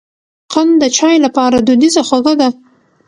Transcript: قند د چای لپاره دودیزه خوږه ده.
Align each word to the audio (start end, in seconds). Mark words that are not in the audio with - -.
قند 0.53 0.73
د 0.81 0.83
چای 0.97 1.17
لپاره 1.25 1.57
دودیزه 1.67 2.01
خوږه 2.07 2.33
ده. 2.39 2.49